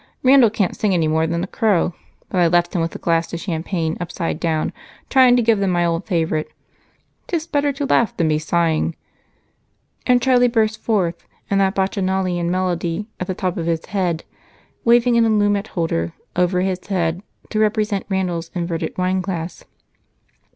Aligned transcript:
Randal 0.23 0.49
can't 0.49 0.75
sing 0.75 0.95
any 0.95 1.07
more 1.07 1.27
than 1.27 1.43
a 1.43 1.47
crow, 1.47 1.93
but 2.29 2.39
I 2.39 2.47
left 2.47 2.73
him 2.73 2.81
with 2.81 2.95
a 2.95 2.97
glass 2.97 3.31
of 3.33 3.39
champagne 3.39 3.97
upside 3.99 4.39
down, 4.39 4.73
trying 5.11 5.35
to 5.35 5.43
give 5.43 5.59
them 5.59 5.69
my 5.69 5.85
old 5.85 6.07
favorite: 6.07 6.49
"'Tis 7.27 7.45
better 7.45 7.71
to 7.73 7.85
laugh 7.85 8.17
than 8.17 8.27
be 8.27 8.39
sighing," 8.39 8.95
and 10.07 10.19
Charlie 10.19 10.47
burst 10.47 10.81
forth 10.81 11.23
in 11.51 11.59
that 11.59 11.75
bacchanalian 11.75 12.49
melody 12.49 13.05
at 13.19 13.27
the 13.27 13.35
top 13.35 13.57
of 13.57 13.67
his 13.67 13.85
voice, 13.85 14.21
waving 14.83 15.17
an 15.17 15.23
allumette 15.23 15.67
holder 15.77 16.13
over 16.35 16.61
his 16.61 16.83
head 16.87 17.21
to 17.51 17.59
represent 17.59 18.07
Randal's 18.09 18.49
inverted 18.55 18.97
wineglass. 18.97 19.65